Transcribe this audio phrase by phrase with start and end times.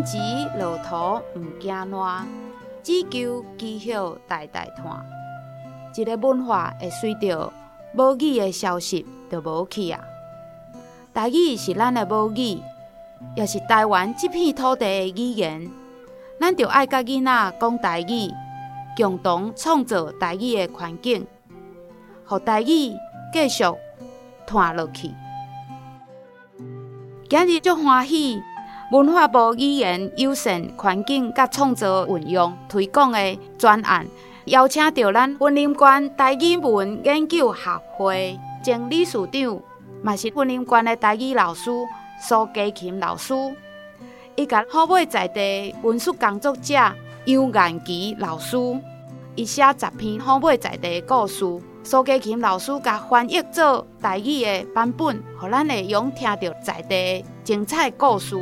[0.00, 0.18] 天池
[0.58, 2.26] 乐土毋惊烂，
[2.82, 5.04] 只求基晓代代传。
[5.94, 7.52] 一个文化会随着
[7.92, 10.00] 母语的消失就无去啊！
[11.12, 12.62] 台语是咱的母语，
[13.36, 15.70] 也是台湾这片土地的语言。
[16.40, 18.32] 咱就爱甲囡仔讲台语，
[18.96, 21.26] 共同创造台语的环境，
[22.26, 22.94] 让台语
[23.34, 23.64] 继续
[24.46, 25.10] 传落去。
[27.28, 28.40] 今日足欢喜，
[28.90, 34.04] 文化部语言友善环境甲创造运用推广的专案，
[34.46, 39.60] 邀请到咱文林县台语文研究学会前理事长，
[40.02, 41.70] 嘛是云林县的台语老师
[42.20, 43.32] 苏家琴老师。
[44.34, 46.74] 伊甲好买在地文书工作者
[47.26, 48.56] 杨元吉老师，
[49.36, 51.44] 伊写十篇好买在地的故事，
[51.84, 58.36] 苏家琴老师甲翻译做台语的版本，互咱会用听到在地精彩故事。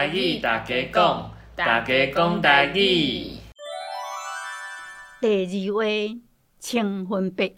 [0.00, 3.36] 台语大家讲，大家讲台语。
[5.20, 6.18] 第二位
[6.58, 7.54] 青云伯，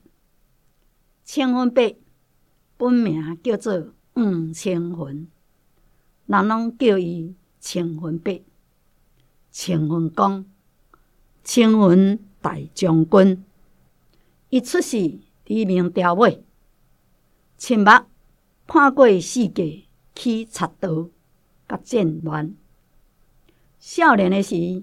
[1.23, 1.97] 青云伯
[2.77, 5.31] 本名叫做黄青云，
[6.27, 8.43] 人拢叫伊青云伯。
[9.53, 10.45] 青分公，
[11.45, 13.45] 青分大将军，
[14.49, 14.97] 伊出世
[15.47, 16.45] 伫明朝尾，
[17.57, 17.87] 亲目
[18.67, 19.85] 看过世界
[20.17, 21.09] 去贼盗。
[21.73, 22.55] 甲战乱，
[23.79, 24.83] 少年的时，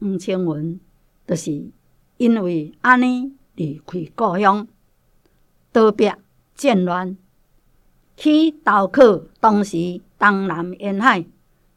[0.00, 0.80] 黄青云
[1.28, 1.70] 就是
[2.16, 4.66] 因为安尼离开故乡，
[5.72, 6.10] 逃避
[6.56, 7.16] 战乱，
[8.16, 11.24] 去投靠当时东南沿海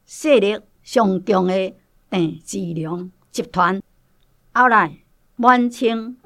[0.08, 1.76] 势力上强的
[2.10, 3.80] 郑芝龙集团。
[4.54, 4.98] 后来
[5.36, 6.18] 满清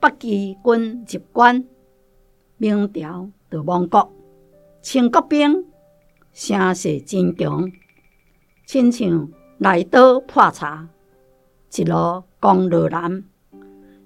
[0.00, 1.64] 八旗军入关，
[2.56, 4.12] 明朝就亡国，
[4.82, 5.65] 清国兵。
[6.36, 7.72] 声势真强，
[8.66, 10.86] 亲像来刀破柴，
[11.74, 13.24] 一路攻落南。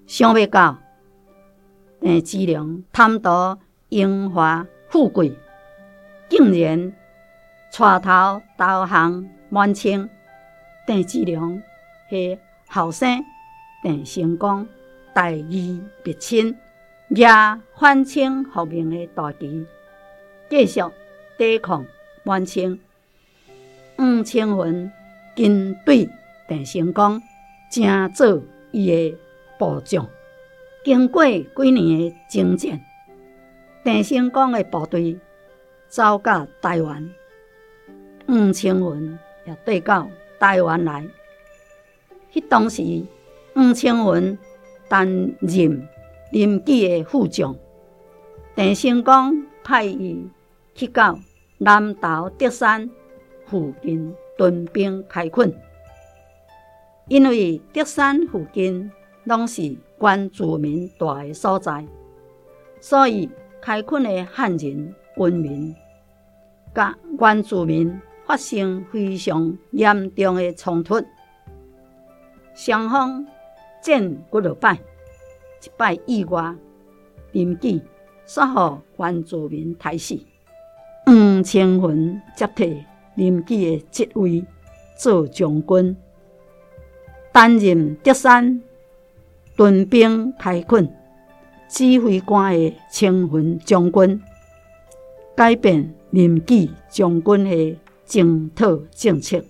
[0.07, 0.77] 想未到
[1.99, 3.29] 郑芝龙贪图
[3.89, 5.37] 荣华富贵，
[6.29, 6.93] 竟然
[7.77, 10.09] 带头投降满清。
[10.87, 11.61] 郑芝龙
[12.09, 13.25] 的后生
[13.83, 14.65] 郑成功
[15.13, 16.55] 大义灭亲，
[17.09, 17.27] 也
[17.77, 19.67] 反清复明的大旗，
[20.49, 20.81] 继续
[21.37, 21.85] 抵抗。
[22.23, 22.79] 满清
[23.97, 24.91] 黄清云
[25.35, 26.07] 跟对
[26.47, 27.21] 郑成功，
[27.71, 29.17] 正做伊的
[29.57, 30.07] 部将。
[30.83, 32.79] 经过几年的征战，
[33.83, 35.17] 郑成功的部队
[35.87, 37.09] 走到台湾，
[38.27, 40.07] 黄清云也对到
[40.39, 41.07] 台湾来。
[42.33, 42.83] 迄当时，
[43.53, 44.37] 黄清云
[44.87, 45.07] 担
[45.41, 45.87] 任
[46.31, 47.55] 临济的副将，
[48.55, 50.27] 郑成功派伊
[50.75, 51.19] 去到。
[51.63, 52.89] 南投德山
[53.45, 55.53] 附近屯兵开垦，
[57.07, 58.91] 因为德山附近
[59.25, 61.85] 拢是原住民住的所在，
[62.79, 63.29] 所以
[63.61, 65.75] 开垦的汉人军民
[66.73, 67.95] 甲原住民
[68.25, 70.99] 发生非常严重的冲突，
[72.55, 73.23] 双方
[73.83, 76.55] 战几落摆，一摆意外，
[77.33, 77.83] 临济
[78.25, 80.19] 煞予原住民杀死。
[81.43, 82.83] 青云接替
[83.15, 84.43] 临济的职位，
[84.97, 85.95] 做将军，
[87.31, 88.61] 担任德山
[89.55, 90.91] 屯兵开垦
[91.67, 94.21] 指挥官的青云将军，
[95.35, 99.43] 改变临济将军的征讨政策，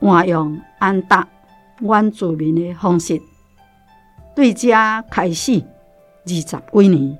[0.00, 1.28] 换用安达
[1.80, 3.20] 原住民的方式，
[4.34, 4.70] 对这
[5.10, 5.62] 开始
[6.24, 7.18] 二十几年。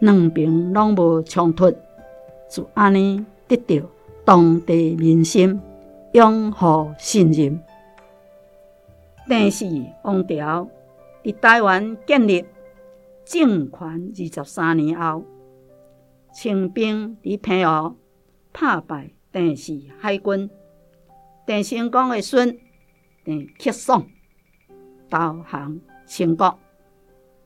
[0.00, 1.72] 两边拢无冲突，
[2.52, 3.88] 就安尼得到
[4.26, 5.58] 当地民心
[6.12, 7.58] 拥护信任。
[9.26, 9.64] 郑氏
[10.02, 10.68] 王朝
[11.24, 12.44] 伫台湾建立
[13.24, 15.24] 政权二十三年后，
[16.34, 17.96] 清兵伫平湖
[18.52, 20.50] 打败郑氏海军，
[21.46, 22.58] 郑成功的孙
[23.24, 24.06] 郑克爽
[25.08, 26.58] 投降清国，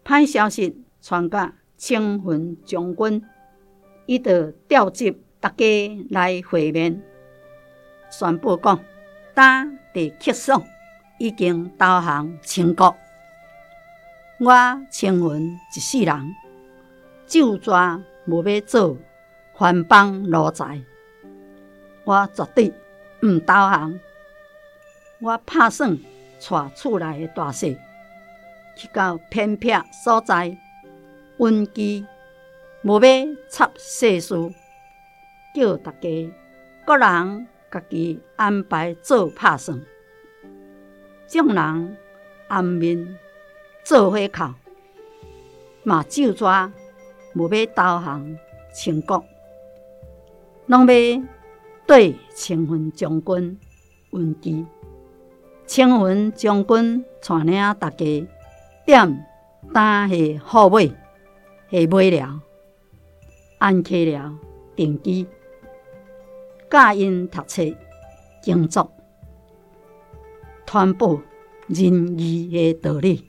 [0.05, 1.53] 歹消息传到。
[1.79, 3.23] 清云将军，
[4.07, 7.03] 伊就召集大家来会面，
[8.11, 8.79] 宣布讲：
[9.35, 10.63] 妲郑克爽
[11.19, 12.97] 已经投降清国，
[14.39, 14.53] 我
[14.91, 16.35] 清云一世人
[17.27, 18.97] 就抓无要做
[19.59, 20.81] 番邦奴才，
[22.05, 22.73] 我绝对
[23.23, 23.99] 毋投降。
[25.19, 27.77] 我拍算带厝内的大细
[28.77, 29.73] 去到偏僻
[30.05, 30.57] 所在，
[31.39, 32.05] 稳居，
[32.87, 34.33] 无要插世事，
[35.53, 36.33] 叫大家
[36.87, 39.83] 各人家己安排做打算。
[41.27, 41.97] 众人
[42.47, 43.19] 暗面
[43.83, 44.55] 做伙哭，
[45.83, 46.73] 嘛就抓
[47.35, 47.75] 无要投
[48.05, 48.39] 降
[48.73, 49.25] 秦国，
[50.67, 51.23] 拢要
[51.89, 53.59] 对清云将军
[54.11, 54.65] 问计。
[55.67, 58.29] 清云将军带领大家
[58.87, 59.27] 点
[59.75, 60.87] 担下货尾，
[61.69, 62.41] 下尾了，
[63.67, 64.33] 安溪了
[64.77, 65.27] 定居，
[66.71, 67.65] 教因读册
[68.45, 68.89] 耕作。
[70.65, 71.21] 传播
[71.67, 73.25] 仁义的道理，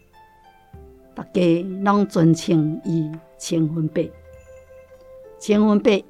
[1.16, 4.08] 大家拢尊称伊千分伯。
[5.40, 6.06] 千分伯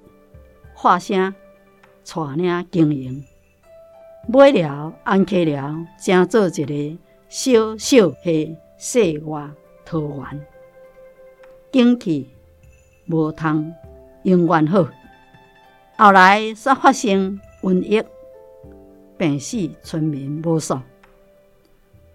[0.73, 1.33] 化声
[2.03, 3.23] 带领经营，
[4.27, 6.97] 买了安溪了，成做一个
[7.29, 9.49] 小小的世外
[9.85, 10.45] 桃源。
[11.71, 12.29] 景气
[13.07, 13.73] 无通
[14.27, 14.85] 永远好，
[15.97, 18.03] 后来煞发生瘟疫，
[19.17, 20.77] 病死村民无数。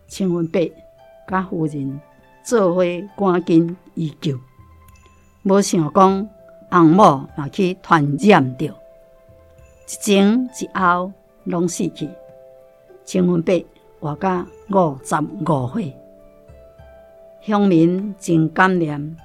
[0.08, 0.60] 清云伯
[1.26, 1.98] 甲夫人
[2.44, 2.82] 做伙
[3.16, 4.38] 赶紧医救，
[5.44, 6.28] 无想讲
[6.70, 8.74] 翁某也去传染着，一
[9.86, 11.10] 前一后
[11.44, 12.10] 拢死去。
[13.06, 13.64] 清云伯
[14.00, 15.96] 活甲五十五岁，
[17.40, 19.16] 乡民真感念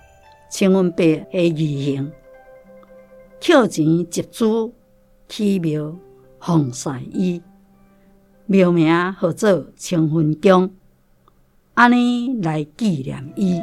[0.49, 2.13] 清云伯的义行，
[3.39, 4.71] 捡钱集资
[5.27, 5.95] 起庙
[6.39, 7.41] 奉祀伊。
[8.45, 10.71] 庙名号做清云宫，
[11.73, 13.61] 安尼来纪念伊。